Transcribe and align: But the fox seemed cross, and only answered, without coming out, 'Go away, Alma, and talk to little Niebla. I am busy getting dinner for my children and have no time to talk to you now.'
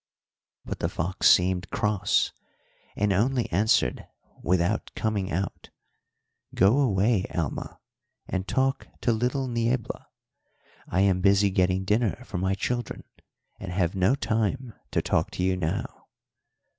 But 0.65 0.79
the 0.79 0.89
fox 0.89 1.29
seemed 1.29 1.69
cross, 1.69 2.31
and 2.95 3.13
only 3.13 3.47
answered, 3.51 4.07
without 4.41 4.89
coming 4.95 5.31
out, 5.31 5.69
'Go 6.55 6.79
away, 6.79 7.25
Alma, 7.31 7.79
and 8.27 8.47
talk 8.47 8.87
to 9.01 9.11
little 9.13 9.47
Niebla. 9.47 10.07
I 10.87 11.01
am 11.01 11.21
busy 11.21 11.51
getting 11.51 11.85
dinner 11.85 12.15
for 12.25 12.39
my 12.39 12.55
children 12.55 13.03
and 13.59 13.71
have 13.71 13.93
no 13.93 14.15
time 14.15 14.73
to 14.89 15.03
talk 15.03 15.29
to 15.33 15.43
you 15.43 15.55
now.' 15.55 16.07